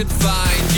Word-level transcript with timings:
could 0.00 0.12
find. 0.12 0.69